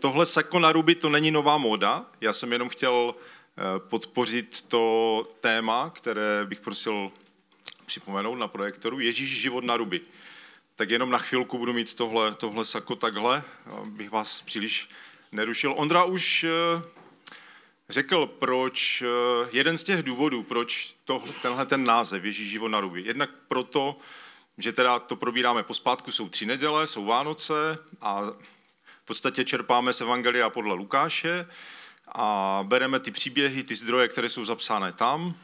[0.00, 5.28] tohle sako na ruby to není nová móda, já jsem jenom chtěl eh, podpořit to
[5.40, 7.10] téma, které bych prosil
[7.86, 10.00] připomenout na projektoru, Ježíš život na ruby.
[10.76, 13.42] Tak jenom na chvilku budu mít tohle, tohle sako takhle,
[13.84, 14.88] bych vás příliš
[15.32, 15.74] nerušil.
[15.76, 16.82] Ondra už eh,
[17.88, 22.80] řekl, proč, eh, jeden z těch důvodů, proč to, tenhle ten název Ježíš život na
[22.80, 23.02] ruby.
[23.02, 23.94] Jednak proto,
[24.58, 28.22] že teda to probíráme pospátku, jsou tři neděle, jsou Vánoce a
[29.08, 31.46] podstatě čerpáme z Evangelia podle Lukáše
[32.08, 35.34] a bereme ty příběhy, ty zdroje, které jsou zapsané tam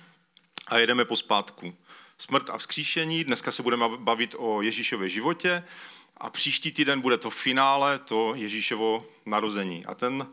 [0.67, 1.75] a jedeme pospátku.
[2.19, 5.65] Smrt a vzkříšení, dneska se budeme bavit o Ježíšově životě
[6.17, 9.87] a příští týden bude to finále, to Ježíšovo narození.
[9.87, 10.27] A ten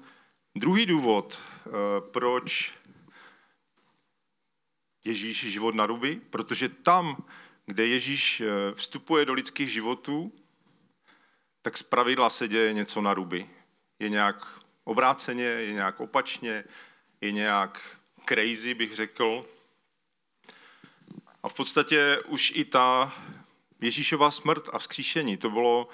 [0.56, 1.72] druhý důvod, eh,
[2.12, 2.74] proč
[5.06, 7.24] Ježíš život na ruby, protože tam,
[7.66, 8.46] kde Ježíš eh,
[8.76, 10.32] vstupuje do lidských životů,
[11.62, 13.50] tak z pravidla se děje něco na ruby.
[14.00, 14.48] Je nějak
[14.84, 16.64] obráceně, je nějak opačně,
[17.22, 19.46] je nějak crazy, bych řekl.
[21.44, 23.14] A v podstatě už i ta
[23.82, 25.90] Ježíšova smrt a vzkříšení, to bylo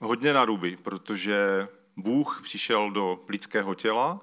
[0.00, 4.20] hodně na ruby, protože Bůh přišel do lidského těla,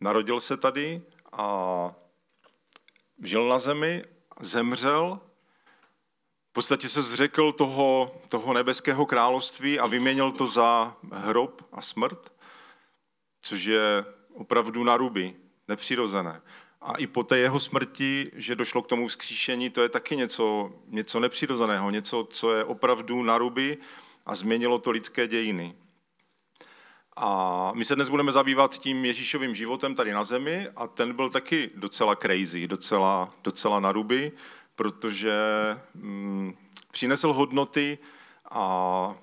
[0.00, 1.94] narodil se tady a
[3.22, 4.04] žil na zemi,
[4.40, 5.20] zemřel,
[6.56, 12.32] podstatě se zřekl toho, toho nebeského království a vyměnil to za hrob a smrt,
[13.42, 14.04] což je
[14.34, 15.34] opravdu na ruby,
[15.68, 16.42] nepřirozené.
[16.80, 20.72] A i po té jeho smrti, že došlo k tomu vzkříšení, to je taky něco,
[20.88, 23.78] něco nepřirozeného, něco, co je opravdu na ruby
[24.26, 25.74] a změnilo to lidské dějiny.
[27.16, 31.28] A my se dnes budeme zabývat tím Ježíšovým životem tady na zemi a ten byl
[31.28, 34.32] taky docela crazy, docela, docela na ruby,
[34.76, 35.34] protože
[35.94, 36.56] mm,
[36.90, 37.98] přinesl hodnoty
[38.50, 39.14] a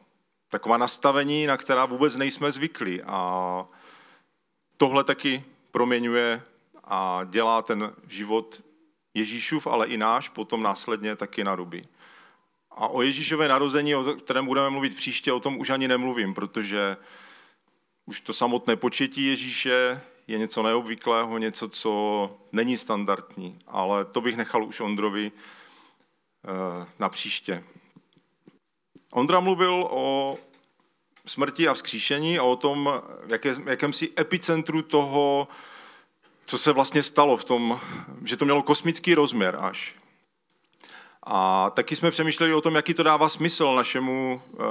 [0.50, 3.02] taková nastavení, na která vůbec nejsme zvyklí.
[3.02, 3.66] A
[4.78, 6.42] tohle taky proměňuje
[6.84, 8.62] a dělá ten život
[9.14, 11.86] Ježíšův, ale i náš, potom následně taky na ruby.
[12.72, 16.98] A o Ježíšové narození, o kterém budeme mluvit příště, o tom už ani nemluvím, protože
[18.06, 24.38] už to samotné početí Ježíše je něco neobvyklého, něco, co není standardní, ale to bych
[24.38, 27.64] nechal už Ondrovi eh, na příště.
[29.12, 30.38] Ondra mluvil o
[31.26, 35.48] smrti a vzkříšení a o tom, jaké, jakémsi epicentru toho,
[36.46, 37.80] co se vlastně stalo v tom,
[38.26, 39.96] že to mělo kosmický rozměr až.
[41.26, 44.64] A taky jsme přemýšleli o tom, jaký to dává smysl našemu, uh,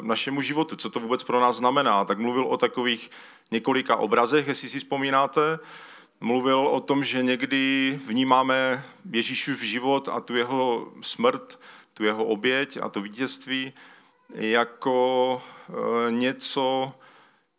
[0.00, 2.04] našemu životu, co to vůbec pro nás znamená.
[2.04, 3.10] Tak mluvil o takových
[3.50, 5.58] několika obrazech, jestli si vzpomínáte.
[6.20, 11.60] Mluvil o tom, že někdy vnímáme Ježíšův život a tu jeho smrt,
[11.94, 13.72] tu jeho oběť a to vítězství
[14.34, 15.76] jako uh,
[16.10, 16.92] něco,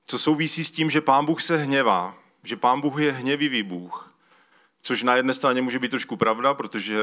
[0.07, 4.04] co souvisí s tím, že Pán Bůh se hněvá, že Pán Bůh je hněvivý Bůh.
[4.87, 6.97] Což na jedné straně může být trošku pravda, protože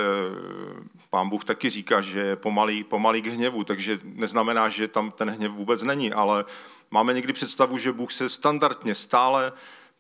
[1.11, 5.31] pán Bůh taky říká, že je pomalý, pomalý k hněvu, takže neznamená, že tam ten
[5.31, 6.45] hněv vůbec není, ale
[6.91, 9.53] máme někdy představu, že Bůh se standardně stále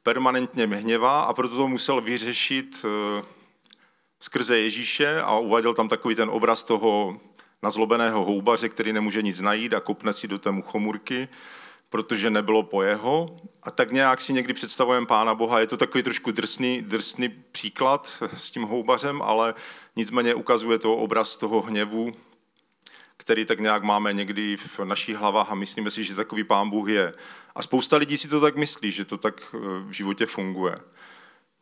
[0.02, 3.24] permanentně hněvá a proto to musel vyřešit eh,
[4.20, 7.20] skrze Ježíše a uváděl tam takový ten obraz toho
[7.62, 11.28] nazlobeného houbaře, který nemůže nic najít a kopne si do té muchomurky
[11.92, 13.36] protože nebylo po jeho.
[13.62, 15.60] A tak nějak si někdy představujeme Pána Boha.
[15.60, 19.54] Je to takový trošku drsný, drsný příklad s tím houbařem, ale
[19.96, 22.12] nicméně ukazuje to obraz toho hněvu,
[23.16, 26.88] který tak nějak máme někdy v našich hlavách a myslíme si, že takový Pán Bůh
[26.88, 27.14] je.
[27.54, 30.76] A spousta lidí si to tak myslí, že to tak eh, v životě funguje.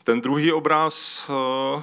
[0.05, 1.83] Ten druhý obraz eh,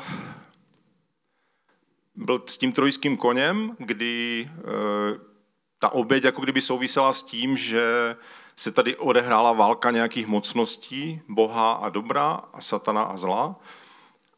[2.16, 5.37] byl s tím trojským koněm, kdy eh,
[5.80, 8.16] ta oběť jako kdyby souvisela s tím, že
[8.56, 13.56] se tady odehrála válka nějakých mocností, boha a dobra a satana a zla.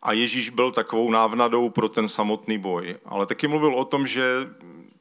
[0.02, 2.98] A Ježíš byl takovou návnadou pro ten samotný boj.
[3.06, 4.50] Ale taky mluvil o tom, že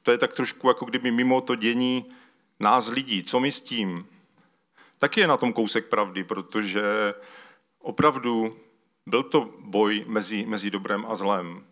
[0.02, 2.04] to je tak trošku jako kdyby mimo to dění
[2.60, 3.22] nás lidí.
[3.22, 4.06] Co my s tím?
[4.98, 7.14] Taky je na tom kousek pravdy, protože
[7.78, 8.56] opravdu
[9.06, 11.64] byl to boj mezi, mezi dobrem a zlem.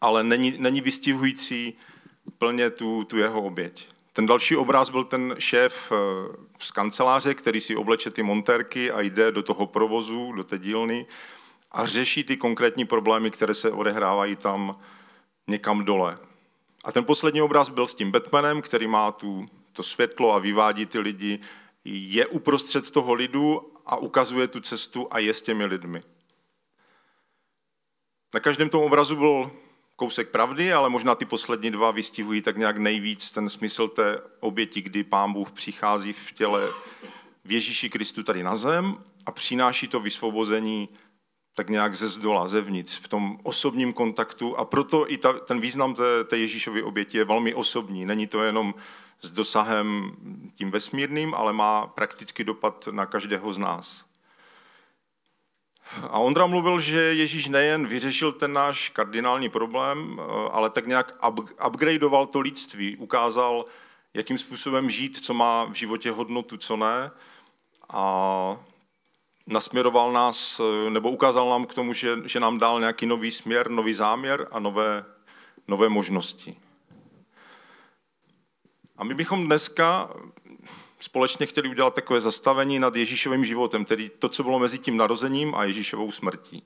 [0.00, 1.74] Ale není, není vystihující
[2.38, 3.88] plně tu, tu jeho oběť.
[4.12, 5.96] Ten další obraz byl ten šéf eh,
[6.58, 11.06] z kanceláře, který si obleče ty montérky a jde do toho provozu, do té dílny
[11.72, 14.80] a řeší ty konkrétní problémy, které se odehrávají tam
[15.46, 16.18] někam dole.
[16.84, 20.86] A ten poslední obraz byl s tím Batmanem, který má tu, to světlo a vyvádí
[20.86, 21.38] ty lidi,
[21.84, 26.02] je uprostřed toho lidu a ukazuje tu cestu a je s těmi lidmi.
[28.34, 29.50] Na každém tom obrazu byl
[29.96, 34.80] kousek pravdy, ale možná ty poslední dva vystihují tak nějak nejvíc ten smysl té oběti,
[34.80, 36.68] kdy pán Bůh přichází v těle
[37.44, 38.96] v Ježíši Kristu tady na zem
[39.26, 40.88] a přináší to vysvobození
[41.56, 45.94] tak nějak ze zdola, zevnitř, v tom osobním kontaktu a proto i ta, ten význam
[45.94, 48.06] té, té Ježíšovy oběti je velmi osobní.
[48.06, 48.74] Není to jenom
[49.20, 50.16] s dosahem
[50.54, 54.04] tím vesmírným, ale má prakticky dopad na každého z nás.
[56.02, 60.20] A Ondra mluvil, že Ježíš nejen vyřešil ten náš kardinální problém,
[60.50, 61.26] ale tak nějak
[61.66, 63.64] upgradeoval to lidství, ukázal,
[64.14, 67.10] jakým způsobem žít, co má v životě hodnotu, co ne.
[67.90, 68.56] A
[69.46, 73.94] nasměroval nás, nebo ukázal nám k tomu, že, že nám dal nějaký nový směr, nový
[73.94, 75.04] záměr a nové,
[75.68, 76.56] nové možnosti.
[78.96, 80.10] A my bychom dneska
[81.04, 85.54] společně chtěli udělat takové zastavení nad Ježíšovým životem, tedy to, co bylo mezi tím narozením
[85.54, 86.62] a Ježíšovou smrtí.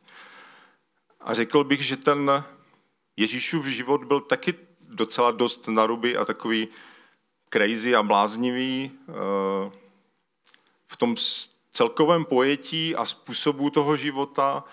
[1.20, 2.44] A řekl bych, že ten
[3.16, 4.54] Ježíšův život byl taky
[4.88, 6.68] docela dost naruby a takový
[7.50, 9.12] crazy a bláznivý eh,
[10.86, 11.16] v tom
[11.72, 14.64] celkovém pojetí a způsobu toho života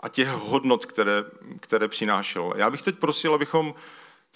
[0.00, 1.24] a těch hodnot, které,
[1.60, 2.52] které přinášel.
[2.56, 3.74] Já bych teď prosil, abychom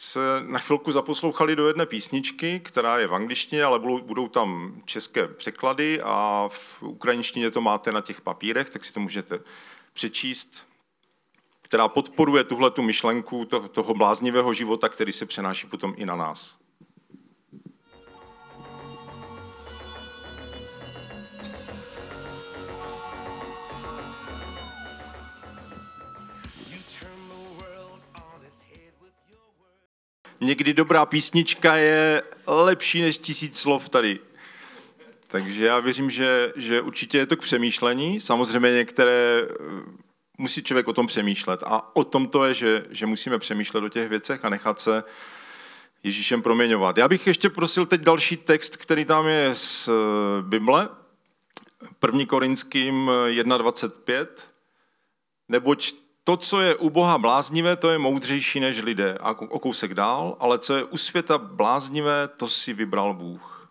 [0.01, 4.81] se na chvilku zaposlouchali do jedné písničky, která je v angličtině, ale budou, budou tam
[4.85, 9.41] české překlady a v ukrajinštině to máte na těch papírech, tak si to můžete
[9.93, 10.67] přečíst,
[11.63, 16.17] která podporuje tuhle tu myšlenku toho, toho bláznivého života, který se přenáší potom i na
[16.17, 16.57] nás.
[30.41, 34.19] Někdy dobrá písnička je lepší než tisíc slov tady.
[35.27, 38.21] Takže já věřím, že, že určitě je to k přemýšlení.
[38.21, 39.55] Samozřejmě některé eh,
[40.39, 41.63] musí člověk o tom přemýšlet.
[41.67, 45.05] A o tom to je, že, že musíme přemýšlet o těch věcech a nechat se
[46.03, 46.97] Ježíšem proměňovat.
[46.97, 49.93] Já bych ještě prosil teď další text, který tam je z eh,
[50.43, 50.89] Bible,
[52.07, 52.27] 1.
[52.27, 54.27] Korinským 1.25.
[55.49, 55.93] Neboť
[56.29, 59.19] to, co je u Boha bláznivé, to je moudřejší než lidé.
[59.21, 63.71] A o kousek dál, ale co je u světa bláznivé, to si vybral Bůh.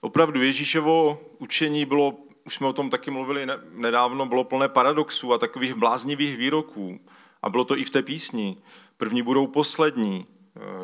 [0.00, 2.14] Opravdu Ježíšovo učení bylo,
[2.44, 7.00] už jsme o tom taky mluvili nedávno, bylo plné paradoxů a takových bláznivých výroků.
[7.42, 8.56] A bylo to i v té písni.
[8.96, 10.26] První budou poslední.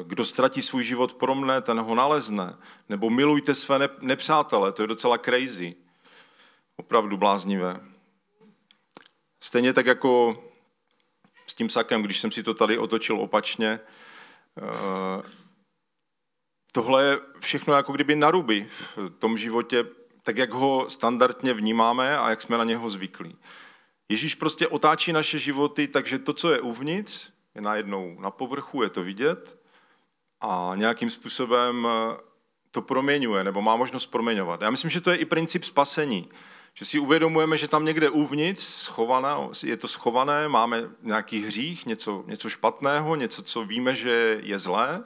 [0.02, 2.56] Kdo ztratí svůj život pro mne, ten ho nalezne.
[2.88, 5.74] Nebo milujte své nepřátele, to je docela crazy.
[6.76, 7.80] Opravdu bláznivé.
[9.40, 10.42] Stejně tak jako
[11.52, 13.80] s tím sakem, když jsem si to tady otočil opačně.
[14.58, 15.22] Eh,
[16.72, 18.66] tohle je všechno jako kdyby naruby
[18.96, 19.84] v tom životě,
[20.22, 23.36] tak jak ho standardně vnímáme a jak jsme na něho zvyklí.
[24.08, 28.90] Ježíš prostě otáčí naše životy, takže to, co je uvnitř, je najednou na povrchu, je
[28.90, 29.58] to vidět
[30.40, 31.88] a nějakým způsobem
[32.70, 34.60] to proměňuje, nebo má možnost proměňovat.
[34.60, 36.28] Já myslím, že to je i princip spasení.
[36.74, 42.24] Že si uvědomujeme, že tam někde uvnitř schované, je to schované, máme nějaký hřích, něco,
[42.26, 45.04] něco špatného, něco, co víme, že je zlé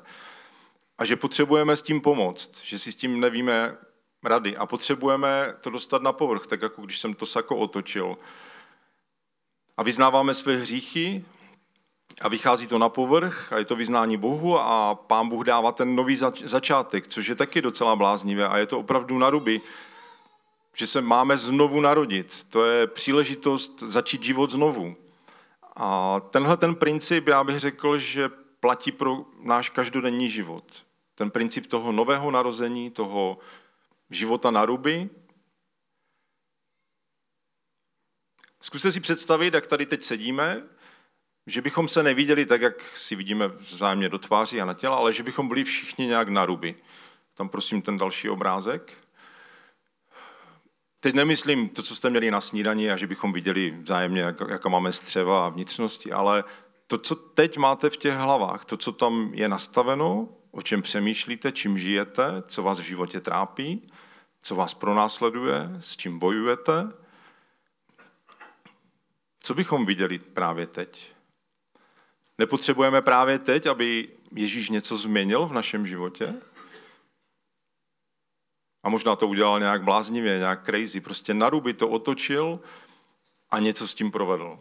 [0.99, 3.77] a že potřebujeme s tím pomoct, že si s tím nevíme
[4.25, 8.17] rady a potřebujeme to dostat na povrch, tak jako když jsem to sako otočil.
[9.77, 11.25] A vyznáváme své hříchy
[12.21, 15.97] a vychází to na povrch a je to vyznání Bohu a pán Bůh dává ten
[15.97, 19.61] nový začátek, což je taky docela bláznivé a je to opravdu na ruby,
[20.77, 22.47] že se máme znovu narodit.
[22.51, 24.97] To je příležitost začít život znovu.
[25.77, 28.29] A tenhle ten princip, já bych řekl, že
[28.61, 30.87] platí pro náš každodenní život.
[31.15, 33.39] Ten princip toho nového narození, toho
[34.11, 35.11] života na ruby.
[38.61, 40.63] Zkuste si představit, jak tady teď sedíme,
[41.47, 45.13] že bychom se neviděli tak, jak si vidíme vzájemně do tváří a na těla, ale
[45.13, 46.77] že bychom byli všichni nějak na ruby.
[47.35, 49.06] Tam prosím ten další obrázek.
[51.01, 54.69] Teď nemyslím to, co jste měli na snídani a že bychom viděli vzájemně, jak, jaká
[54.69, 56.45] máme střeva a vnitřnosti, ale
[56.87, 61.53] to, co teď máte v těch hlavách, to, co tam je nastaveno, o čem přemýšlíte,
[61.53, 63.91] čím žijete, co vás v životě trápí,
[64.43, 66.93] co vás pronásleduje, s čím bojujete,
[69.41, 71.13] co bychom viděli právě teď?
[72.39, 76.35] Nepotřebujeme právě teď, aby Ježíš něco změnil v našem životě?
[78.87, 81.01] A možná to udělal nějak bláznivě, nějak crazy.
[81.01, 82.61] Prostě na ruby to otočil
[83.51, 84.59] a něco s tím provedl.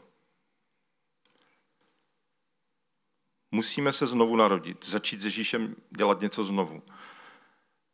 [3.51, 6.83] Musíme se znovu narodit, začít s Ježíšem dělat něco znovu.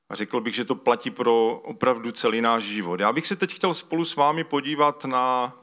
[0.10, 3.00] A řekl bych, že to platí pro opravdu celý náš život.
[3.00, 5.54] Já bych se teď chtěl spolu s vámi podívat na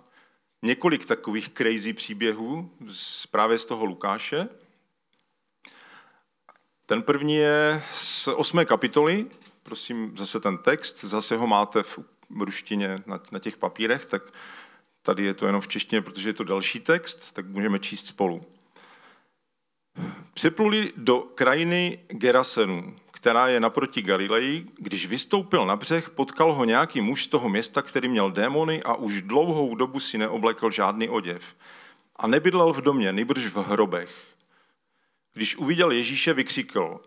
[0.63, 4.49] několik takových crazy příběhů z, právě z toho Lukáše.
[6.87, 9.27] Ten první je z osmé kapitoly,
[9.69, 11.99] prosím zase ten text, zase ho máte v
[12.41, 14.23] ruštině na, na těch papírech, tak
[15.03, 18.47] tady je to jenom v češtině, protože je to další text, tak můžeme číst spolu.
[20.35, 24.67] Připluli do krajiny Gerasenů, která je naproti Galileji.
[24.79, 28.95] Když vystoupil na břeh, potkal ho nějaký muž z toho města, který měl démony a
[28.95, 31.43] už dlouhou dobu si neoblekl žádný oděv.
[32.17, 34.15] A nebydlel v domě, nejbrž v hrobech.
[35.35, 37.01] Když uviděl Ježíše, vykřikl,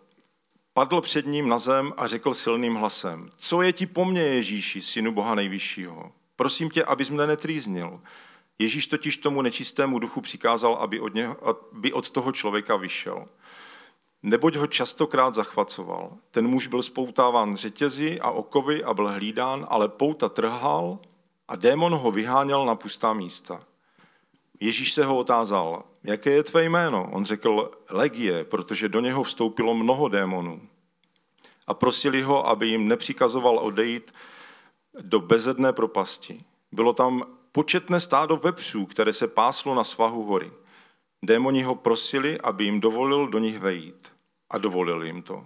[0.74, 4.82] padl před ním na zem a řekl silným hlasem, co je ti po mně, Ježíši,
[4.82, 6.12] synu Boha nejvyššího?
[6.36, 8.02] Prosím tě, abys mne netrýznil.
[8.60, 13.28] Ježíš totiž tomu nečistému duchu přikázal, aby od, něho, aby od toho člověka vyšel.
[14.24, 16.18] Neboť ho častokrát zachvacoval.
[16.32, 21.00] Ten muž byl spoutáván řetězy a okovy a byl hlídán, ale pouta trhal
[21.48, 23.64] a démon ho vyháněl na pustá místa.
[24.62, 27.10] Ježíš se ho otázal, jaké je tvé jméno?
[27.12, 30.62] On řekl Legie, protože do něho vstoupilo mnoho démonů.
[31.68, 34.14] A prosili ho, aby jim nepřikazoval odejít
[35.02, 36.44] do bezedné propasti.
[36.72, 40.52] Bylo tam početné stádo vepřů, které se páslo na svahu hory.
[41.24, 44.12] Démoni ho prosili, aby jim dovolil do nich vejít.
[44.50, 45.46] A dovolil jim to.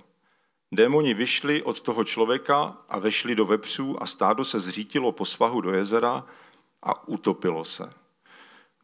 [0.71, 5.61] Démoni vyšli od toho člověka a vešli do vepřů a stádo se zřítilo po svahu
[5.61, 6.25] do jezera
[6.83, 8.04] a utopilo se.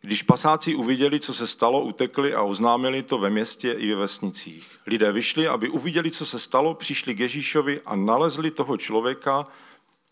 [0.02, 4.78] Když pasáci uviděli, co se stalo, utekli a oznámili to ve městě i ve vesnicích.
[4.88, 9.48] Lidé vyšli, aby uviděli, co se stalo, přišli k Ježíšovi a nalezli toho člověka,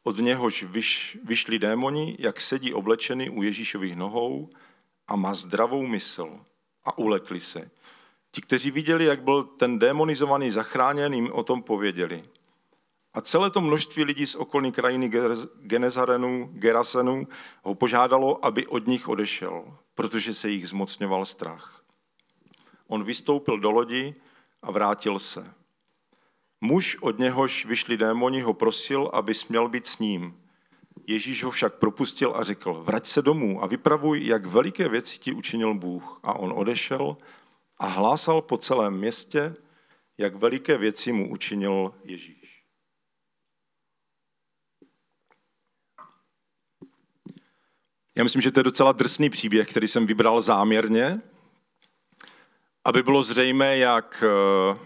[0.04, 4.50] od něhož vyš, vyšli démoni, jak sedí oblečený u Ježíšových nohou
[5.08, 6.40] a má zdravou mysl
[6.86, 7.72] a ulekli se.
[8.32, 12.24] Ti, kteří viděli, jak byl ten démonizovaný zachráněn, jim o tom pověděli.
[13.14, 15.12] A celé to množství lidí z okolní krajiny
[15.62, 17.28] Genezarenu, Gerasenu
[17.64, 21.84] ho požádalo, aby od nich odešel, protože se jich zmocňoval strach.
[22.88, 24.16] On vystoupil do lodi
[24.62, 25.54] a vrátil se.
[26.62, 30.42] Muž, od něhož vyšli démoni, ho prosil, aby směl být s ním.
[31.08, 35.32] Ježíš ho však propustil a řekl, vrať se domů a vypravuj, jak veliké věci ti
[35.32, 36.20] učinil Bůh.
[36.24, 37.18] A on odešel
[37.78, 39.56] a hlásal po celém městě,
[40.18, 42.39] jak veliké věci mu učinil Ježíš.
[48.20, 51.22] Já myslím, že to je docela drsný příběh, který jsem vybral záměrně,
[52.86, 54.78] aby bylo zřejmé, jak eh,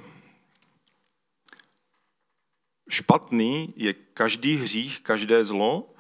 [2.90, 5.94] špatný je každý hřích, každé zlo.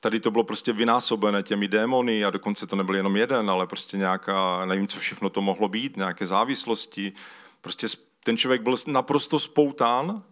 [0.00, 3.96] Tady to bylo prostě vynásobené těmi démony a dokonce to nebyl jenom jeden, ale prostě
[3.96, 7.12] nějaká, nevím, co všechno to mohlo být, nějaké závislosti.
[7.60, 7.86] Prostě
[8.24, 10.22] ten člověk byl naprosto spoután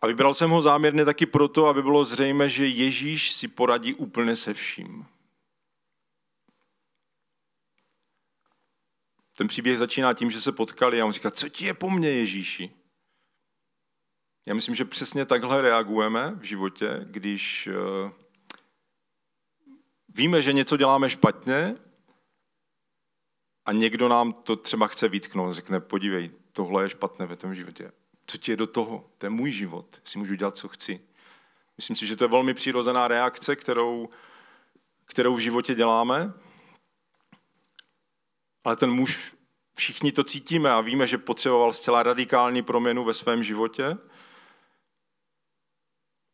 [0.00, 4.36] a vybral jsem ho záměrně taky proto, aby bylo zřejmé, že Ježíš si poradí úplně
[4.36, 5.06] se vším.
[9.36, 12.10] Ten příběh začíná tím, že se potkali a on říká, co ti je po mně,
[12.10, 12.70] Ježíši?
[14.46, 18.12] Já myslím, že přesně takhle reagujeme v životě, když eh,
[20.08, 21.76] víme, že něco děláme špatně
[23.64, 27.92] a někdo nám to třeba chce výtknout, řekne, podívej, tohle je špatné ve tom životě.
[28.30, 29.04] Co ti je do toho?
[29.18, 31.00] To je můj život, si můžu dělat, co chci.
[31.76, 34.08] Myslím si, že to je velmi přirozená reakce, kterou,
[35.04, 36.32] kterou v životě děláme.
[38.64, 39.34] Ale ten muž,
[39.74, 43.96] všichni to cítíme a víme, že potřeboval zcela radikální proměnu ve svém životě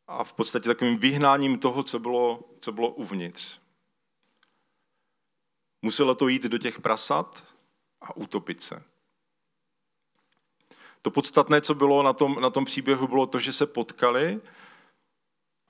[0.07, 3.61] a v podstatě takovým vyhnáním toho, co bylo, co bylo uvnitř.
[5.83, 7.45] Muselo to jít do těch prasat
[8.01, 8.94] a utopit se.
[11.05, 14.41] To podstatné, co bylo na tom, na tom příběhu, bylo to, že se potkali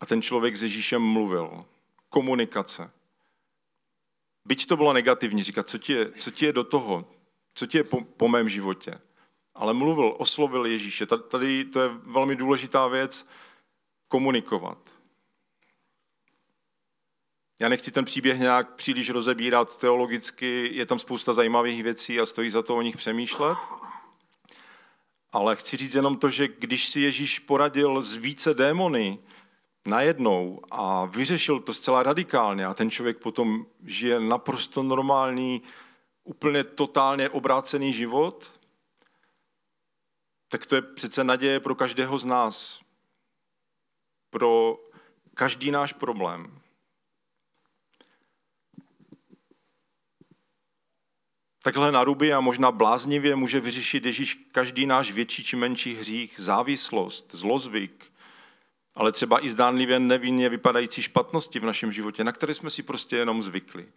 [0.00, 1.64] a ten člověk s Ježíšem mluvil.
[2.08, 2.90] Komunikace.
[4.44, 7.04] Byť to bylo negativní, říkat, co ti je, co ti je do toho,
[7.54, 9.00] co ti je po, po mém životě.
[9.54, 11.06] Ale mluvil, oslovil Ježíše.
[11.06, 13.28] Tady to je velmi důležitá věc,
[14.08, 14.78] komunikovat.
[17.58, 22.50] Já nechci ten příběh nějak příliš rozebírat teologicky, je tam spousta zajímavých věcí a stojí
[22.50, 23.58] za to o nich přemýšlet.
[25.34, 29.18] Ale chci říct jenom to, že když si Ježíš poradil z více démony
[29.86, 35.62] najednou a vyřešil to zcela radikálně a ten člověk potom žije naprosto normální,
[36.24, 38.52] úplně totálně obrácený život,
[40.48, 42.84] tak to je přece naděje pro každého z nás
[44.30, 44.78] pro
[45.34, 46.60] každý náš problém.
[51.64, 56.34] Takhle na ruby a možná bláznivě může vyřešit Ježíš každý náš větší či menší hřích,
[56.40, 58.12] závislost, zlozvyk,
[58.94, 63.16] ale třeba i zdánlivě nevinně vypadající špatnosti v našem životě, na které jsme si prostě
[63.16, 63.88] jenom zvykli.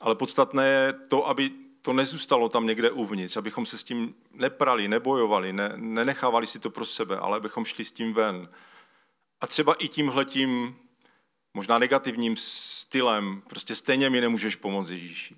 [0.00, 1.50] Ale podstatné je to, aby
[1.82, 6.70] to nezůstalo tam někde uvnitř, abychom se s tím neprali, nebojovali, ne, nenechávali si to
[6.70, 8.48] pro sebe, ale abychom šli s tím ven.
[9.40, 10.76] A třeba i tímhletím
[11.54, 15.36] možná negativním stylem, prostě stejně mi nemůžeš pomoct Ježíši.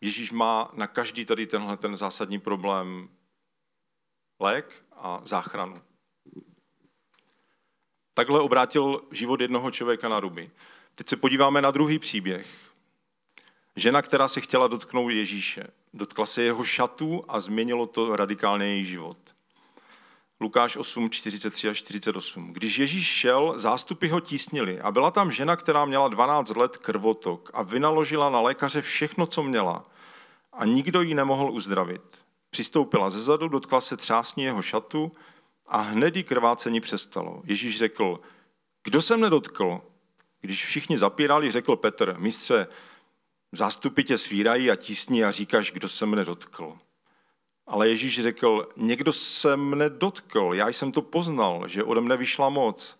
[0.00, 3.08] Ježíš má na každý tady tenhle ten zásadní problém
[4.40, 5.82] lék a záchranu.
[8.14, 10.50] Takhle obrátil život jednoho člověka na ruby.
[10.94, 12.46] Teď se podíváme na druhý příběh.
[13.76, 18.84] Žena, která se chtěla dotknout Ježíše, dotkla se jeho šatů a změnilo to radikálně její
[18.84, 19.18] život.
[20.40, 22.52] Lukáš 8, 43 a 48.
[22.52, 27.50] Když Ježíš šel, zástupy ho tísnili a byla tam žena, která měla 12 let krvotok
[27.54, 29.84] a vynaložila na lékaře všechno, co měla
[30.52, 32.02] a nikdo ji nemohl uzdravit.
[32.50, 35.12] Přistoupila ze zadu, dotkla se třásní jeho šatu
[35.66, 37.42] a hned jí krvácení přestalo.
[37.44, 38.20] Ježíš řekl,
[38.84, 39.80] kdo se mne dotkl?
[40.40, 42.66] Když všichni zapírali, řekl Petr, mistře,
[43.52, 46.78] zástupy tě svírají a tísní a říkáš, kdo se mne dotkl.
[47.70, 52.48] Ale Ježíš řekl, někdo se mne dotkl, já jsem to poznal, že ode mne vyšla
[52.48, 52.98] moc.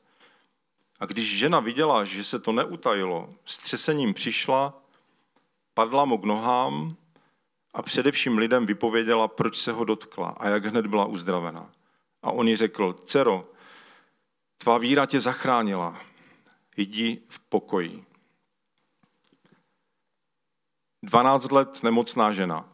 [1.00, 4.83] A když žena viděla, že se to neutajilo, s třesením přišla,
[5.75, 6.97] padla mu k nohám
[7.75, 11.71] a především lidem vypověděla, proč se ho dotkla a jak hned byla uzdravena.
[12.23, 13.49] A on jí řekl, dcero,
[14.59, 16.00] tvá víra tě zachránila,
[16.77, 18.05] jdi v pokoji.
[21.03, 22.70] 12 let nemocná žena.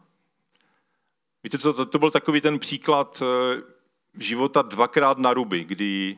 [1.47, 3.61] Víte co, to, to byl takový ten příklad eh,
[4.19, 6.17] života dvakrát na ruby, kdy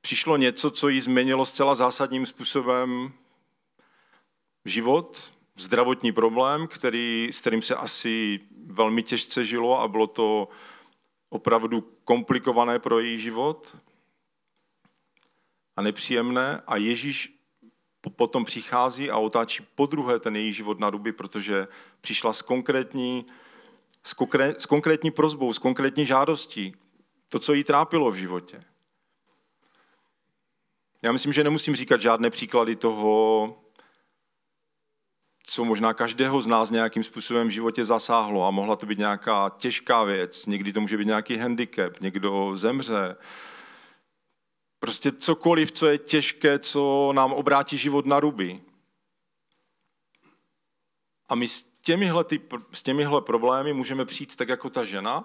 [0.00, 3.12] přišlo něco, co jí změnilo zcela zásadním způsobem
[4.64, 10.48] život, zdravotní problém, který, s kterým se asi velmi těžce žilo a bylo to
[11.30, 13.76] opravdu komplikované pro její život
[15.76, 16.62] a nepříjemné.
[16.66, 17.38] A Ježíš
[18.16, 21.68] potom přichází a otáčí po druhé ten její život na ruby, protože
[22.00, 23.26] přišla s konkrétní,
[24.02, 26.74] s, konkré, s konkrétní prozbou, s konkrétní žádostí,
[27.28, 28.60] to, co jí trápilo v životě.
[31.02, 33.62] Já myslím, že nemusím říkat žádné příklady toho,
[35.50, 39.50] co možná každého z nás nějakým způsobem v životě zasáhlo a mohla to být nějaká
[39.58, 43.16] těžká věc, někdy to může být nějaký handicap, někdo zemře.
[44.80, 48.60] Prostě cokoliv, co je těžké, co nám obrátí život na ruby.
[51.28, 51.46] A my
[51.82, 52.40] těmihle, ty,
[52.72, 55.24] s těmihle problémy můžeme přijít tak jako ta žena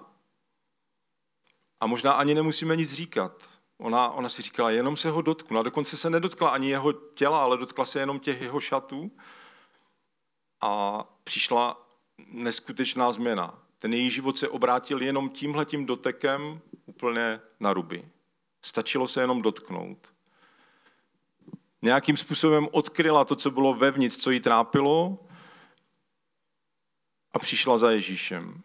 [1.80, 3.50] a možná ani nemusíme nic říkat.
[3.78, 5.60] Ona, ona si říkala, jenom se ho dotknu.
[5.60, 9.12] A dokonce se nedotkla ani jeho těla, ale dotkla se jenom těch jeho šatů
[10.62, 11.88] a přišla
[12.32, 13.60] neskutečná změna.
[13.80, 18.10] Ten její život se obrátil jenom tímhletím dotekem úplně na ruby.
[18.62, 20.14] Stačilo se jenom dotknout.
[21.82, 25.20] Nějakým způsobem odkryla to, co bylo vevnitř, co jí trápilo
[27.34, 28.64] a přišla za Ježíšem.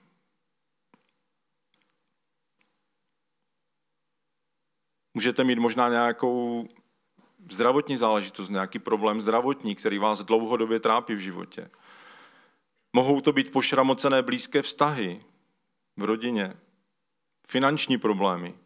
[5.14, 6.68] Můžete mít možná nějakou
[7.50, 11.70] zdravotní záležitost, nějaký problém zdravotní, který vás dlouhodobě trápí v životě.
[12.92, 15.24] Mohou to být pošramocené blízké vztahy
[15.96, 16.56] v rodině,
[17.46, 18.58] finanční problémy,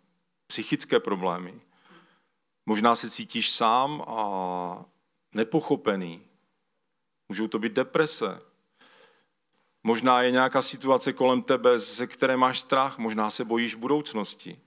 [0.47, 1.61] psychické problémy.
[2.67, 4.85] Možná se cítíš sám a
[5.35, 6.27] nepochopený.
[7.29, 8.52] Můžou to být deprese.
[9.85, 14.61] Možná je nějaká situace kolem tebe, ze které máš strach, možná se bojíš budoucnosti.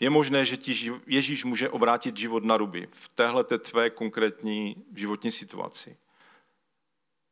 [0.00, 5.32] Je možné, že ti Ježíš může obrátit život na ruby v téhle tvé konkrétní životní
[5.32, 5.96] situaci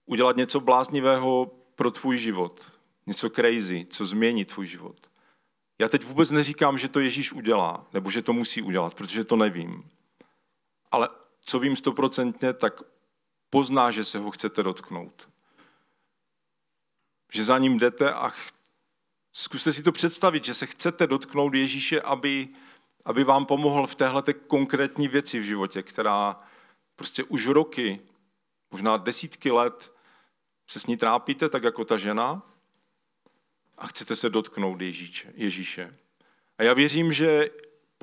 [0.06, 2.72] udělat něco bláznivého pro tvůj život.
[3.06, 4.96] Něco crazy, co změní tvůj život.
[5.78, 9.36] Já teď vůbec neříkám, že to Ježíš udělá, nebo že to musí udělat, protože to
[9.36, 9.90] nevím.
[10.90, 11.08] Ale
[11.40, 12.82] co vím stoprocentně, tak
[13.54, 15.28] pozná, že se ho chcete dotknout.
[17.32, 18.50] Že za ním jdete a ch...
[19.32, 22.48] zkuste si to představit, že se chcete dotknout Ježíše, aby,
[23.04, 26.40] aby vám pomohl v téhle konkrétní věci v životě, která
[26.96, 28.00] prostě už roky,
[28.70, 29.92] možná desítky let
[30.66, 32.42] se s ní trápíte, tak jako ta žena,
[33.78, 35.32] a chcete se dotknout Ježíše.
[35.34, 35.94] Ježíše.
[36.58, 37.48] A já věřím, že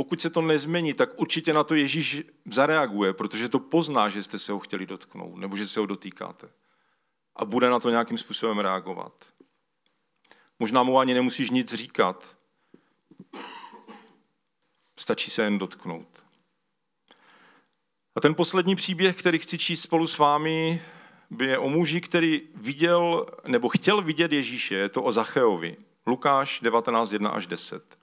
[0.02, 4.40] pokud se to nezmění, tak určitě na to Ježíš zareaguje, protože to pozná, že jste
[4.40, 6.50] se ho chtěli dotknout, nebo že se ho dotýkáte.
[7.36, 9.14] A bude na to nějakým způsobem reagovat.
[10.60, 12.38] Možná mu ani nemusíš nic říkat.
[15.00, 16.24] Stačí se jen dotknout.
[18.16, 20.82] A ten poslední příběh, který chci číst spolu s vámi,
[21.42, 25.78] je o muži, který viděl nebo chtěl vidět Ježíše, je to o Zacheovi.
[26.08, 28.01] Lukáš 19, 1 až 10.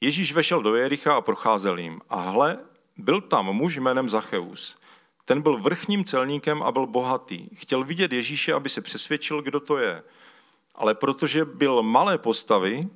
[0.00, 2.00] Ježíš vešel do Jericha a procházel jim.
[2.08, 2.58] A hle,
[2.96, 4.76] byl tam muž jménem Zacheus.
[5.24, 7.48] Ten byl vrchním celníkem a byl bohatý.
[7.54, 10.02] Chtěl vidět Ježíše, aby se přesvědčil, kdo to je.
[10.74, 12.88] Ale protože byl malé postavy,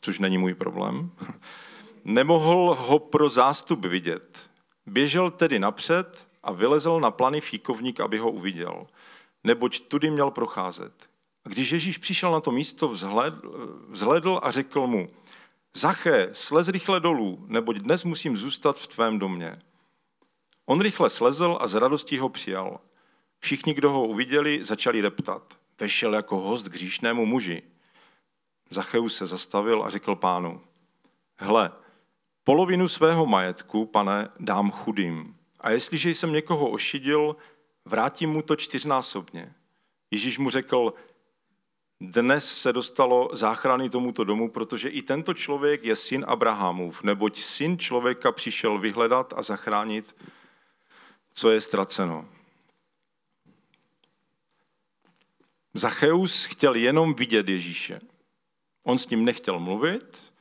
[0.00, 1.10] což není můj problém.
[2.04, 4.50] Nemohl ho pro zástup vidět.
[4.86, 8.86] Běžel tedy napřed a vylezl na plany fíkovník, aby ho uviděl,
[9.44, 10.92] neboť tudy měl procházet.
[11.44, 15.10] A když Ježíš přišel na to místo, vzhledl, vzhledl a řekl mu,
[15.74, 19.62] Zaché, slez rychle dolů, neboť dnes musím zůstat v tvém domě.
[20.66, 22.80] On rychle slezl a z radostí ho přijal.
[23.38, 25.58] Všichni, kdo ho uviděli, začali reptat.
[25.80, 27.62] Vešel jako host k hříšnému muži.
[28.70, 30.60] Zacheus se zastavil a řekl pánu,
[31.38, 31.70] hle,
[32.44, 35.34] polovinu svého majetku, pane, dám chudým.
[35.60, 37.36] A jestliže jsem někoho ošidil,
[37.84, 39.54] vrátím mu to čtyřnásobně.
[40.10, 40.94] Ježíš mu řekl,
[42.00, 47.78] dnes se dostalo záchrany tomuto domu, protože i tento člověk je syn Abrahamův, neboť syn
[47.78, 50.16] člověka přišel vyhledat a zachránit,
[51.34, 52.28] co je ztraceno.
[55.74, 58.00] Zacheus chtěl jenom vidět Ježíše.
[58.84, 60.32] On s ním nechtěl mluvit,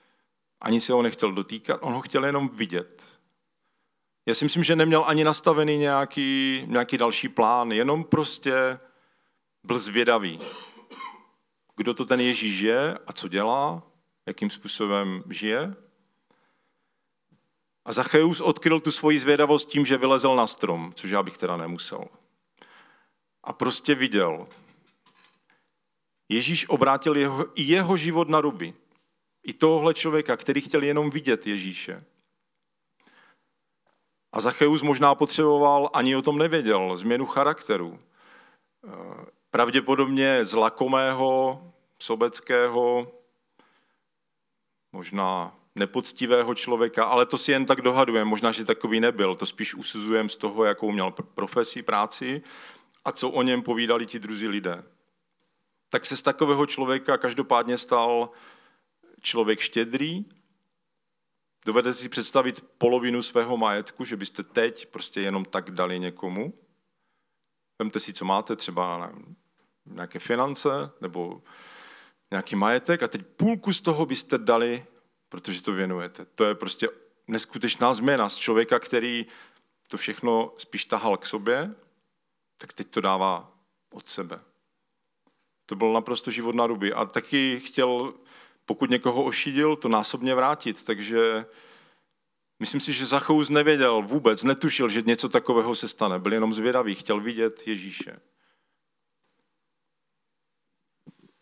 [0.62, 3.04] ani se ho nechtěl dotýkat, on ho chtěl jenom vidět.
[4.26, 8.80] Já si myslím, že neměl ani nastavený nějaký, nějaký další plán, jenom prostě
[9.63, 10.39] byl zvědavý
[11.79, 13.83] kdo to ten Ježíš je a co dělá,
[14.27, 15.75] jakým způsobem žije.
[17.85, 21.57] A Zacheus odkryl tu svoji zvědavost tím, že vylezl na strom, což já bych teda
[21.57, 22.03] nemusel.
[23.43, 24.47] A prostě viděl.
[26.29, 28.73] Ježíš obrátil jeho, i jeho život na ruby.
[29.43, 32.03] I tohle člověka, který chtěl jenom vidět Ježíše.
[34.31, 37.99] A Zacheus možná potřeboval, ani o tom nevěděl, změnu charakteru.
[39.51, 41.63] Pravděpodobně z lakomého,
[41.99, 43.12] sobeckého,
[44.91, 49.75] možná nepoctivého člověka, ale to si jen tak dohadujeme, možná, že takový nebyl, to spíš
[49.75, 52.41] usuzujeme z toho, jakou měl profesi, práci
[53.05, 54.83] a co o něm povídali ti druzí lidé.
[55.89, 58.29] Tak se z takového člověka každopádně stal
[59.21, 60.25] člověk štědrý,
[61.65, 66.53] Dovedete si představit polovinu svého majetku, že byste teď prostě jenom tak dali někomu?
[67.79, 69.13] Vemte si, co máte, třeba
[69.85, 70.69] nějaké finance
[71.01, 71.41] nebo
[72.31, 74.85] nějaký majetek a teď půlku z toho byste dali,
[75.29, 76.25] protože to věnujete.
[76.25, 76.87] To je prostě
[77.27, 79.25] neskutečná změna z člověka, který
[79.87, 81.75] to všechno spíš tahal k sobě,
[82.57, 83.51] tak teď to dává
[83.93, 84.39] od sebe.
[85.65, 86.93] To byl naprosto život na ruby.
[86.93, 88.13] A taky chtěl,
[88.65, 90.83] pokud někoho ošidil, to násobně vrátit.
[90.83, 91.45] Takže
[92.59, 96.19] myslím si, že Zachous nevěděl vůbec, netušil, že něco takového se stane.
[96.19, 98.19] Byl jenom zvědavý, chtěl vidět Ježíše.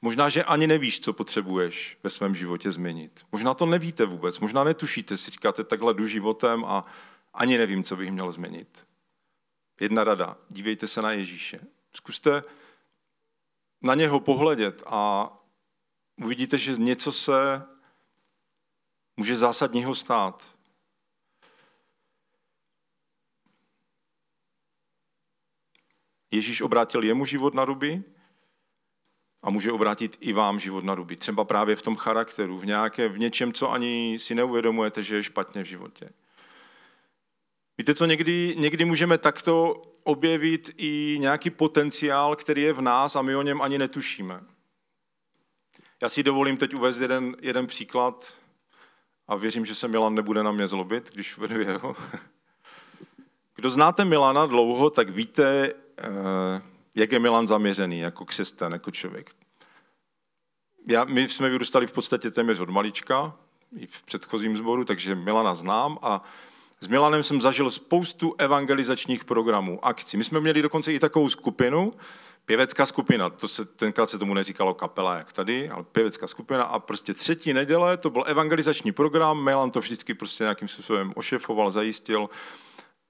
[0.07, 3.25] Možná, že ani nevíš, co potřebuješ ve svém životě změnit.
[3.31, 6.83] Možná to nevíte vůbec, možná netušíte, si říkáte, takhle jdu životem a
[7.33, 8.87] ani nevím, co bych měl změnit.
[9.79, 11.59] Jedna rada, dívejte se na Ježíše.
[11.91, 12.43] Zkuste
[13.81, 15.31] na něho pohledět a
[16.23, 17.63] uvidíte, že něco se
[19.17, 20.55] může zásadního stát.
[26.31, 28.03] Ježíš obrátil jemu život na ruby,
[29.43, 31.15] a může obrátit i vám život na ruby.
[31.15, 35.23] Třeba právě v tom charakteru, v, nějaké, v něčem, co ani si neuvědomujete, že je
[35.23, 36.09] špatně v životě.
[37.77, 43.21] Víte co, někdy, někdy můžeme takto objevit i nějaký potenciál, který je v nás a
[43.21, 44.43] my o něm ani netušíme.
[46.01, 48.37] Já si dovolím teď uvést jeden, jeden příklad
[49.27, 51.95] a věřím, že se Milan nebude na mě zlobit, když vedu jeho.
[53.55, 56.61] Kdo znáte Milana dlouho, tak víte, eh,
[56.97, 59.31] jak je Milan zaměřený jako křesťan, jako člověk.
[60.87, 63.33] Já, my jsme vyrůstali v podstatě téměř od malička,
[63.79, 66.21] i v předchozím sboru, takže Milana znám a
[66.79, 70.17] s Milanem jsem zažil spoustu evangelizačních programů, akcí.
[70.17, 71.91] My jsme měli dokonce i takovou skupinu,
[72.45, 76.79] pěvecká skupina, to se, tenkrát se tomu neříkalo kapela jak tady, ale pěvecká skupina a
[76.79, 82.29] prostě třetí neděle to byl evangelizační program, Milan to vždycky prostě nějakým způsobem ošefoval, zajistil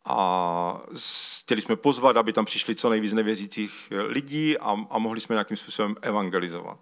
[0.08, 0.82] a
[1.40, 5.58] chtěli jsme pozvat, aby tam přišli co nejvíc nevěřících lidí a, a mohli jsme nějakým
[5.58, 6.80] způsobem evangelizovat.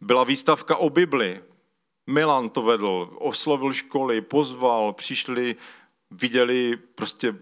[0.00, 1.42] Byla výstavka o Bibli.
[2.06, 5.56] Milan to vedl, oslovil školy, pozval, přišli,
[6.10, 7.34] viděli prostě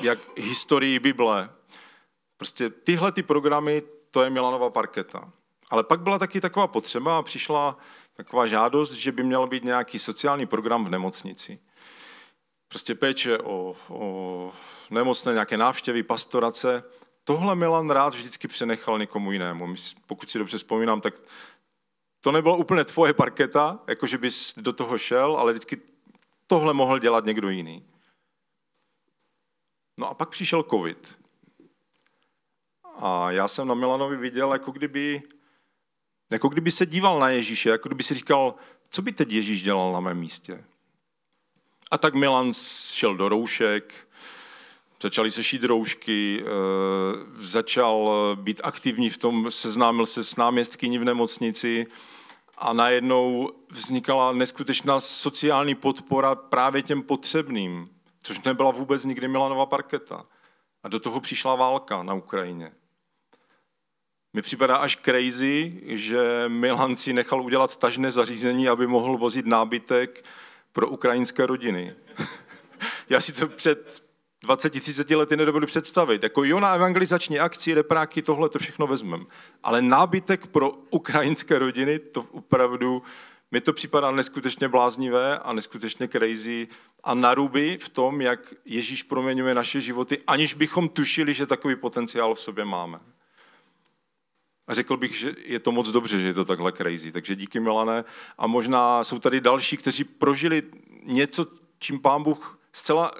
[0.00, 1.50] jak historii Bible.
[2.36, 5.32] Prostě tyhle ty programy, to je Milanova parketa.
[5.70, 7.76] Ale pak byla taky taková potřeba a přišla
[8.14, 11.58] taková žádost, že by měl být nějaký sociální program v nemocnici
[12.68, 14.52] prostě péče o, o
[14.90, 16.84] nemocné, nějaké návštěvy, pastorace.
[17.24, 19.74] Tohle Milan rád vždycky přenechal někomu jinému.
[20.06, 21.14] Pokud si dobře vzpomínám, tak
[22.20, 25.80] to nebylo úplně tvoje parketa, jakože bys do toho šel, ale vždycky
[26.46, 27.86] tohle mohl dělat někdo jiný.
[29.98, 31.18] No a pak přišel covid.
[32.98, 35.22] A já jsem na Milanovi viděl, jako kdyby
[36.32, 38.54] Jako kdyby se díval na Ježíše, jako kdyby si říkal,
[38.88, 40.64] co by teď Ježíš dělal na mém místě.
[41.90, 42.52] A tak Milan
[42.92, 43.94] šel do roušek,
[45.02, 46.46] začali se šít roušky, eh,
[47.38, 51.86] začal být aktivní v tom, seznámil se s náměstkyní v nemocnici
[52.58, 57.88] a najednou vznikala neskutečná sociální podpora právě těm potřebným,
[58.22, 60.26] což nebyla vůbec nikdy Milanova parketa.
[60.82, 62.72] A do toho přišla válka na Ukrajině.
[64.32, 70.24] Mi připadá až crazy, že Milan si nechal udělat tažné zařízení, aby mohl vozit nábytek
[70.76, 71.94] pro ukrajinské rodiny.
[73.10, 74.04] Já si to před
[74.44, 76.22] 20-30 lety nedovedu představit.
[76.22, 79.26] Jako jo, na evangelizační akci, repráky, tohle to všechno vezmem.
[79.62, 83.02] Ale nábytek pro ukrajinské rodiny, to opravdu,
[83.50, 86.68] mi to připadá neskutečně bláznivé a neskutečně crazy
[87.04, 92.34] a naruby v tom, jak Ježíš proměňuje naše životy, aniž bychom tušili, že takový potenciál
[92.34, 92.98] v sobě máme.
[94.66, 97.12] A řekl bych, že je to moc dobře, že je to takhle crazy.
[97.12, 98.04] Takže díky Milané.
[98.38, 100.62] A možná jsou tady další, kteří prožili
[101.02, 101.46] něco,
[101.78, 103.10] čím pán Bůh zcela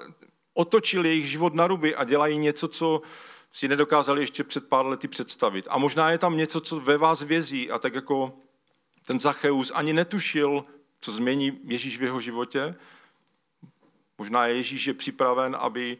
[0.53, 3.01] otočil jejich život na ruby a dělají něco, co
[3.51, 5.67] si nedokázali ještě před pár lety představit.
[5.69, 8.35] A možná je tam něco, co ve vás vězí a tak jako
[9.05, 10.63] ten Zacheus ani netušil,
[11.01, 12.75] co změní Ježíš v jeho životě.
[14.17, 15.97] Možná je Ježíš je připraven, aby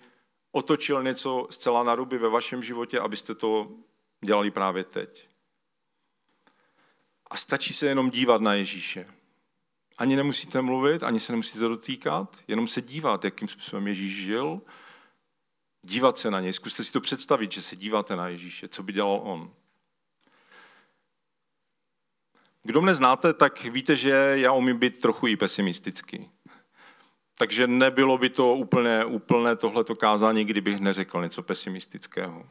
[0.52, 3.72] otočil něco zcela na ruby ve vašem životě, abyste to
[4.26, 5.27] dělali právě teď.
[7.30, 9.08] A stačí se jenom dívat na Ježíše.
[9.98, 14.62] Ani nemusíte mluvit, ani se nemusíte dotýkat, jenom se dívat, jakým způsobem Ježíš žil,
[15.82, 16.54] dívat se na něj.
[16.54, 19.54] Zkuste si to představit, že se díváte na Ježíše, co by dělal on.
[22.64, 26.30] Kdo mne znáte, tak víte, že já umím být trochu i pesimistický.
[27.38, 32.50] Takže nebylo by to úplně úplné tohleto kázání, kdybych neřekl něco pesimistického.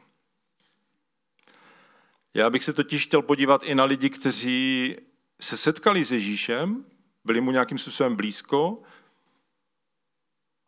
[2.33, 4.95] Já bych se totiž chtěl podívat i na lidi, kteří
[5.41, 6.85] se setkali s Ježíšem,
[7.25, 8.81] byli mu nějakým způsobem blízko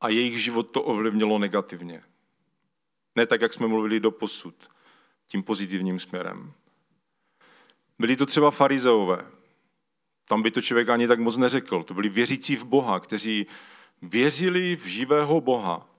[0.01, 2.03] a jejich život to ovlivnilo negativně.
[3.15, 4.69] Ne tak, jak jsme mluvili do posud,
[5.27, 6.53] tím pozitivním směrem.
[7.99, 9.25] Byli to třeba farizeové.
[10.27, 11.83] Tam by to člověk ani tak moc neřekl.
[11.83, 13.45] To byli věřící v Boha, kteří
[14.01, 15.89] věřili v živého Boha.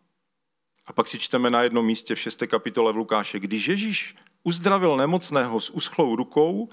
[0.87, 2.43] A pak si čteme na jednom místě v 6.
[2.47, 6.69] kapitole v Lukáše, když Ježíš uzdravil nemocného s uschlou rukou,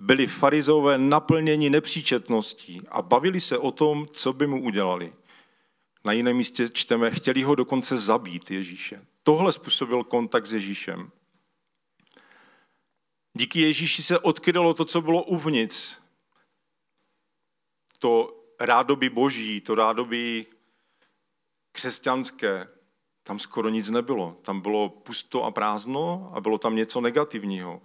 [0.00, 5.12] byli farizové naplněni nepříčetností a bavili se o tom, co by mu udělali.
[6.04, 9.06] Na jiném místě čteme, chtěli ho dokonce zabít Ježíše.
[9.22, 11.10] Tohle způsobil kontakt s Ježíšem.
[13.34, 15.98] Díky Ježíši se odkrylo to, co bylo uvnitř.
[17.98, 20.46] To rádoby boží, to rádoby
[21.72, 22.66] křesťanské,
[23.22, 24.36] tam skoro nic nebylo.
[24.42, 27.82] Tam bylo pusto a prázdno a bylo tam něco negativního.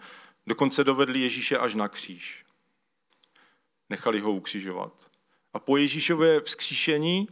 [0.47, 2.45] Dokonce dovedli Ježíše až na kříž.
[3.89, 4.93] Nechali ho ukřižovat.
[5.53, 7.27] A po Ježíšově vzkříšení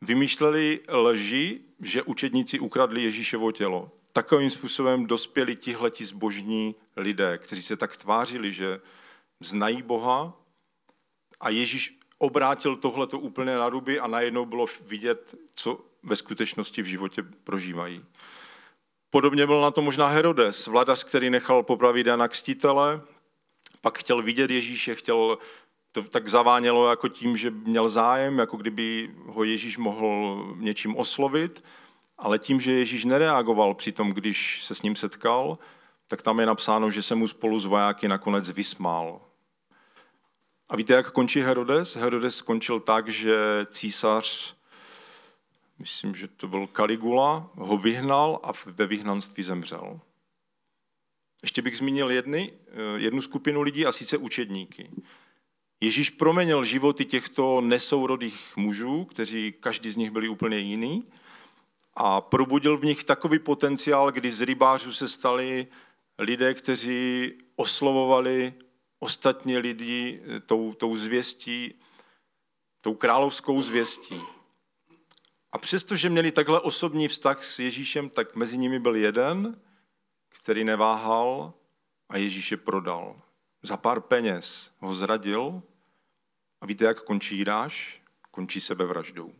[0.00, 3.90] vymýšleli lži, že učedníci ukradli Ježíšovo tělo.
[4.12, 8.80] Takovým způsobem dospěli tihleti zbožní lidé, kteří se tak tvářili, že
[9.40, 10.40] znají Boha
[11.40, 16.86] a Ježíš obrátil tohleto úplně na ruby a najednou bylo vidět, co ve skutečnosti v
[16.86, 18.04] životě prožívají.
[19.10, 23.00] Podobně byl na to možná Herodes, vladař, který nechal popravit Jana Kstítele,
[23.80, 25.38] pak chtěl vidět Ježíše, chtěl,
[25.92, 31.64] to tak zavánělo jako tím, že měl zájem, jako kdyby ho Ježíš mohl něčím oslovit,
[32.18, 35.58] ale tím, že Ježíš nereagoval při tom, když se s ním setkal,
[36.06, 39.20] tak tam je napsáno, že se mu spolu s vojáky nakonec vysmál.
[40.70, 41.96] A víte, jak končí Herodes?
[41.96, 44.58] Herodes skončil tak, že císař
[45.78, 50.00] myslím, že to byl Kaligula, ho vyhnal a ve vyhnanství zemřel.
[51.42, 54.90] Ještě bych zmínil jedny, eh, jednu skupinu lidí, a sice učedníky.
[55.80, 61.04] Ježíš proměnil životy těchto nesourodých mužů, kteří každý z nich byli úplně jiný,
[61.96, 65.66] a probudil v nich takový potenciál, kdy z rybářů se stali
[66.18, 68.54] lidé, kteří oslovovali
[68.98, 71.74] ostatní lidi eh, tou, tou zvěstí,
[72.80, 74.20] tou královskou zvěstí.
[75.52, 79.60] A přestože měli takhle osobní vztah s Ježíšem, tak mezi nimi byl jeden,
[80.28, 81.54] který neváhal
[82.08, 83.22] a Ježíše prodal.
[83.62, 85.62] Za pár peněz ho zradil
[86.60, 88.02] a víte, jak končí Jidáš?
[88.30, 89.32] Končí sebevraždou.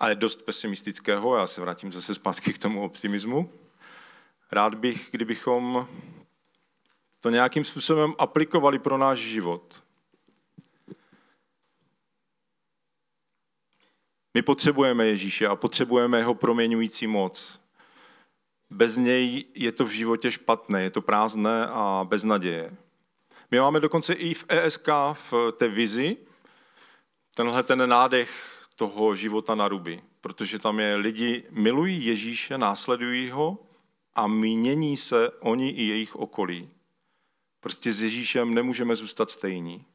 [0.00, 3.52] A je dost pesimistického, já se vrátím zase zpátky k tomu optimismu.
[4.52, 5.88] Rád bych, kdybychom
[7.20, 9.82] to nějakým způsobem aplikovali pro náš život.
[14.34, 17.60] My potřebujeme Ježíše a potřebujeme jeho proměňující moc.
[18.70, 22.76] Bez něj je to v životě špatné, je to prázdné a bez naděje.
[23.50, 26.16] My máme dokonce i v ESK, v té vizi,
[27.34, 33.58] tenhle ten nádech toho života na ruby, protože tam je lidi milují Ježíše, následují ho
[34.14, 36.70] a mění se oni i jejich okolí.
[37.60, 39.86] Prostě s Ježíšem nemůžeme zůstat stejní.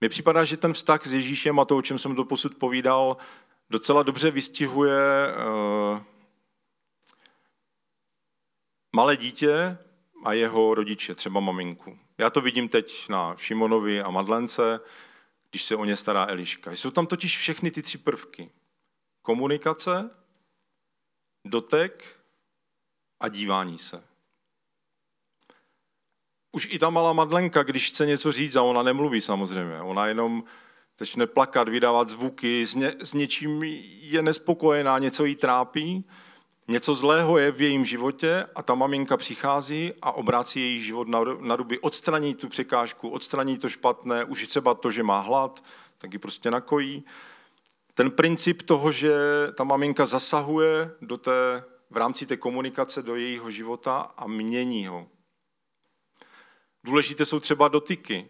[0.00, 3.16] Mně připadá, že ten vztah s Ježíšem a to, o čem jsem do posud povídal,
[3.70, 6.02] docela dobře vystihuje uh,
[8.96, 9.78] malé dítě
[10.24, 11.98] a jeho rodiče, třeba maminku.
[12.18, 14.80] Já to vidím teď na Šimonovi a Madlence,
[15.50, 16.70] když se o ně stará Eliška.
[16.70, 18.50] Jsou tam totiž všechny ty tři prvky.
[19.22, 20.10] Komunikace,
[21.44, 22.21] dotek
[23.22, 24.02] a dívání se.
[26.52, 30.44] Už i ta malá Madlenka, když chce něco říct, a ona nemluví samozřejmě, ona jenom
[30.98, 33.62] začne plakat, vydávat zvuky, s, ně, s něčím
[34.00, 36.04] je nespokojená, něco jí trápí,
[36.68, 41.20] něco zlého je v jejím životě a ta maminka přichází a obrácí její život na,
[41.40, 45.64] na ruby, odstraní tu překážku, odstraní to špatné, už třeba to, že má hlad,
[45.98, 47.04] tak ji prostě nakojí.
[47.94, 49.14] Ten princip toho, že
[49.54, 55.06] ta maminka zasahuje do té, v rámci té komunikace do jejího života a mění ho.
[56.84, 58.28] Důležité jsou třeba dotyky.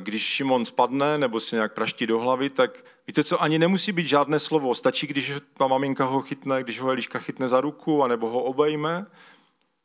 [0.00, 4.06] Když Šimon spadne nebo se nějak praští do hlavy, tak víte co, ani nemusí být
[4.06, 4.74] žádné slovo.
[4.74, 9.06] Stačí, když ta maminka ho chytne, když ho Eliška chytne za ruku, anebo ho obejme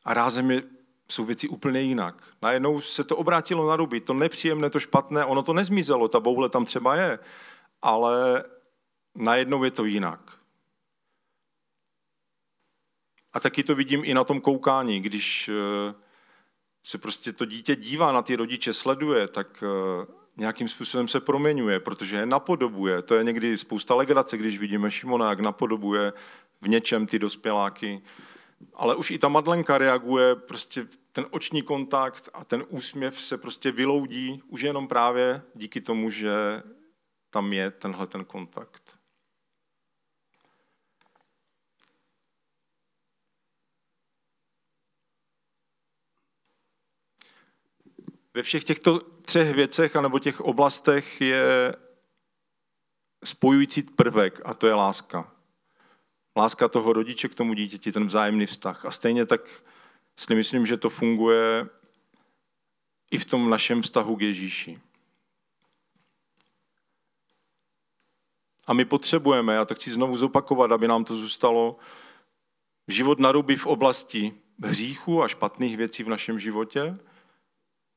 [0.06, 0.64] a rázem je,
[1.10, 2.24] jsou věci úplně jinak.
[2.42, 6.50] Najednou se to obrátilo na ruby, to nepříjemné, to špatné, ono to nezmizelo, ta boule
[6.50, 7.20] tam třeba je,
[7.82, 8.44] ale
[9.16, 10.37] najednou je to jinak.
[13.38, 15.94] A taky to vidím i na tom koukání, když eh,
[16.84, 20.06] se prostě to dítě dívá na ty rodiče, sleduje, tak eh,
[20.38, 23.02] nějakým způsobem se proměňuje, protože je napodobuje.
[23.02, 26.14] To je někdy spousta legrace, když vidíme Šimona, jak napodobuje
[26.62, 28.02] v něčem ty dospěláky.
[28.74, 33.72] Ale už i ta Madlenka reaguje, prostě ten oční kontakt a ten úsměv se prostě
[33.72, 36.64] vyloudí už jenom právě díky tomu, že
[37.30, 38.97] tam je tenhle ten kontakt.
[48.38, 51.76] Ve všech těchto třech věcech anebo těch oblastech je
[53.24, 55.32] spojující prvek a to je láska.
[56.36, 58.86] Láska toho rodiče k tomu dítěti, ten vzájemný vztah.
[58.86, 59.42] A stejně tak
[60.20, 61.70] si myslím, že to funguje
[63.12, 64.82] i v tom našem vztahu k Ježíši.
[68.68, 71.78] A my potřebujeme, já to chci znovu zopakovat, aby nám to zůstalo,
[72.88, 76.98] život na ruby v oblasti hříchu a špatných věcí v našem životě,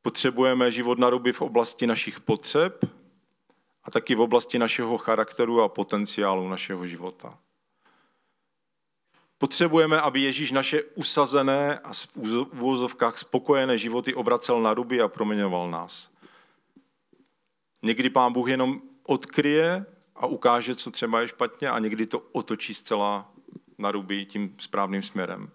[0.03, 2.85] Potřebujeme život na ruby v oblasti našich potřeb
[3.85, 7.39] a taky v oblasti našeho charakteru a potenciálu našeho života.
[9.39, 15.71] Potřebujeme, aby Ježíš naše usazené a v úvozovkách spokojené životy obracel na ruby a proměňoval
[15.71, 16.11] nás.
[17.83, 19.87] Někdy pán Bůh jenom odkryje
[20.17, 23.33] a ukáže, co třeba je špatně a někdy to otočí zcela
[23.79, 25.51] na ruby tím správným směrem.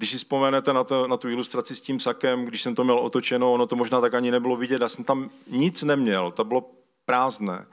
[0.00, 2.98] Když si vzpomenete na, to, na tu ilustraci s tím sakem, když jsem to měl
[2.98, 6.70] otočeno, ono to možná tak ani nebylo vidět, já jsem tam nic neměl, to bylo
[7.04, 7.66] prázdné.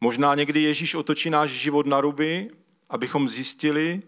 [0.00, 2.50] Možná někdy Ježíš otočí náš život na ruby,
[2.88, 4.02] abychom zjistili,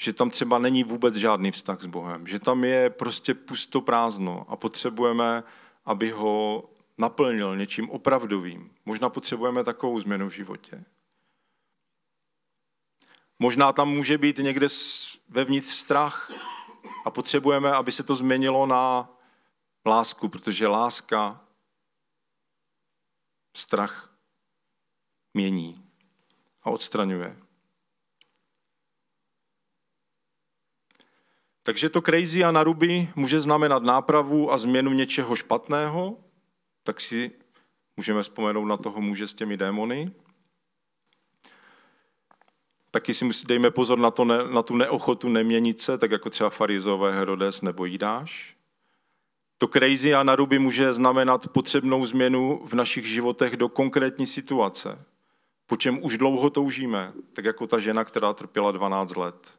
[0.00, 4.46] že tam třeba není vůbec žádný vztah s Bohem, že tam je prostě pusto prázdno
[4.48, 5.42] a potřebujeme,
[5.84, 6.64] aby ho
[6.98, 8.70] naplnil něčím opravdovým.
[8.86, 10.84] Možná potřebujeme takovou změnu v životě.
[13.38, 14.66] Možná tam může být někde
[15.28, 16.30] vevnitř strach,
[17.04, 19.10] a potřebujeme, aby se to změnilo na
[19.86, 21.44] lásku, protože láska
[23.56, 24.18] strach
[25.34, 25.90] mění
[26.62, 27.36] a odstraňuje.
[31.62, 36.16] Takže to crazy a naruby může znamenat nápravu a změnu něčeho špatného,
[36.82, 37.32] tak si
[37.96, 40.12] můžeme vzpomenout na toho muže s těmi démony.
[42.94, 46.30] Taky si musí, dejme pozor na, to ne, na tu neochotu neměnit se, tak jako
[46.30, 48.56] třeba farizové Herodes nebo Jídáš.
[49.58, 55.04] To crazy a naruby může znamenat potřebnou změnu v našich životech do konkrétní situace,
[55.66, 59.54] po čem už dlouho toužíme, tak jako ta žena, která trpěla 12 let.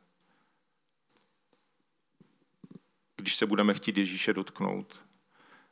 [3.16, 5.00] Když se budeme chtít Ježíše dotknout.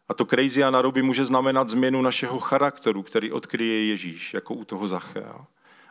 [0.09, 4.65] A to crazy a naruby může znamenat změnu našeho charakteru, který odkryje Ježíš, jako u
[4.65, 5.45] toho Zachea.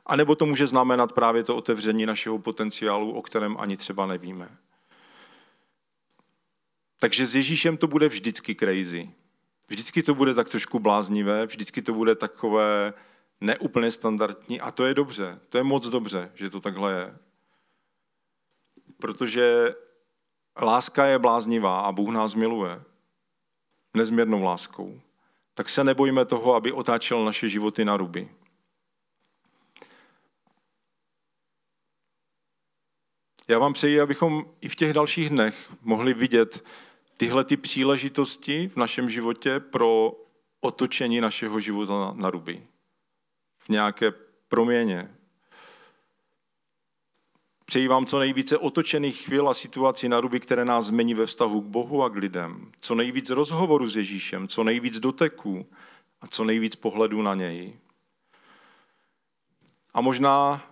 [0.07, 4.59] A nebo to může znamenat právě to otevření našeho potenciálu, o kterém ani třeba nevíme.
[7.00, 9.11] Takže s Ježíšem to bude vždycky crazy.
[9.68, 12.92] Vždycky to bude tak trošku bláznivé, vždycky to bude takové
[13.40, 17.18] neúplně standardní a to je dobře, to je moc dobře, že to takhle je.
[18.98, 19.74] protože
[20.62, 22.82] láska je bláznivá a Bůh nás miluje
[23.94, 25.00] nezměrnou láskou,
[25.55, 28.30] tak se nebojíme toho, aby otáčel naše životy na ruby.
[33.49, 36.64] Já vám přeji, abychom i v těch dalších dnech mohli vidět
[37.16, 40.12] tyhle ty příležitosti v našem životě pro
[40.61, 42.62] otočení našeho života na ruby.
[43.59, 44.12] V nějaké
[44.49, 45.14] proměně.
[47.64, 51.61] Přeji vám co nejvíce otočených chvíl a situací na ruby, které nás změní ve vztahu
[51.61, 52.72] k Bohu a k lidem.
[52.80, 55.66] Co nejvíc rozhovoru s Ježíšem, co nejvíc doteků
[56.20, 57.78] a co nejvíc pohledů na něj.
[59.95, 60.66] A možná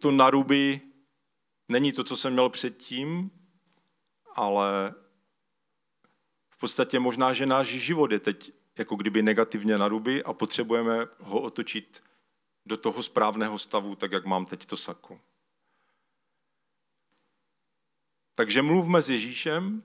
[0.00, 0.80] to na ruby
[1.68, 3.30] není to, co jsem měl předtím,
[4.34, 4.94] ale
[6.50, 11.06] v podstatě možná, že náš život je teď jako kdyby negativně na ruby a potřebujeme
[11.20, 12.02] ho otočit
[12.66, 15.20] do toho správného stavu, tak jak mám teď to sako.
[18.36, 19.82] Takže mluvme s Ježíšem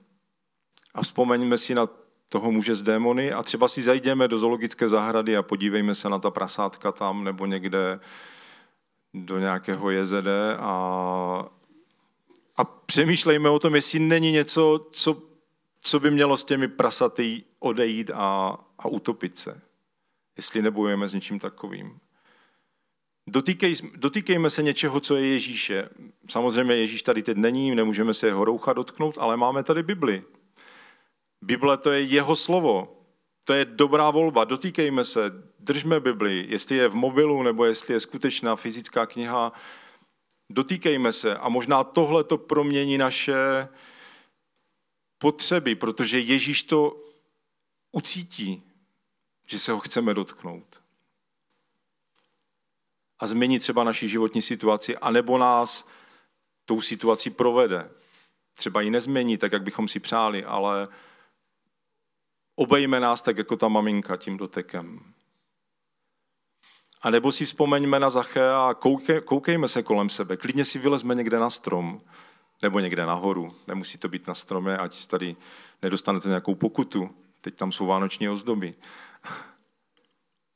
[0.94, 1.88] a vzpomeňme si na
[2.28, 6.18] toho muže z démony a třeba si zajdeme do zoologické zahrady a podívejme se na
[6.18, 8.00] ta prasátka tam nebo někde
[9.14, 10.26] do nějakého JZD
[10.58, 11.59] a, a
[12.90, 15.22] přemýšlejme o tom, jestli není něco, co,
[15.80, 19.60] co by mělo s těmi prasaty odejít a, a utopit se.
[20.36, 21.98] Jestli nebojujeme s něčím takovým.
[23.26, 25.88] Dotýkej, dotýkejme se něčeho, co je Ježíše.
[26.30, 30.24] Samozřejmě Ježíš tady teď není, nemůžeme se jeho roucha dotknout, ale máme tady Bibli.
[31.42, 32.96] Bible to je jeho slovo.
[33.44, 34.44] To je dobrá volba.
[34.44, 39.52] Dotýkejme se, držme Bibli, jestli je v mobilu nebo jestli je skutečná fyzická kniha.
[40.50, 43.68] Dotýkejme se a možná tohle to promění naše
[45.18, 47.04] potřeby, protože Ježíš to
[47.92, 48.62] ucítí,
[49.48, 50.80] že se ho chceme dotknout
[53.20, 55.88] a změní třeba naši životní situaci, anebo nás
[56.64, 57.90] tou situací provede.
[58.54, 60.88] Třeba ji nezmění tak, jak bychom si přáli, ale
[62.54, 65.09] obejme nás tak, jako ta maminka tím dotekem.
[67.02, 70.36] A nebo si vzpomeňme na Zaché a koukej, koukejme se kolem sebe.
[70.36, 72.00] Klidně si vylezme někde na strom,
[72.62, 73.54] nebo někde nahoru.
[73.66, 75.36] Nemusí to být na stromě, ať tady
[75.82, 77.10] nedostanete nějakou pokutu.
[77.40, 78.74] Teď tam jsou vánoční ozdoby.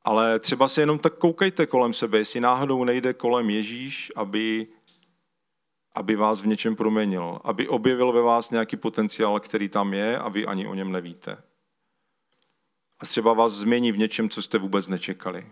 [0.05, 4.66] Ale třeba se jenom tak koukejte kolem sebe, jestli náhodou nejde kolem Ježíš, aby,
[5.95, 10.28] aby vás v něčem proměnil, aby objevil ve vás nějaký potenciál, který tam je a
[10.28, 11.42] vy ani o něm nevíte.
[13.01, 15.47] A třeba vás změní v něčem, co jste vůbec nečekali.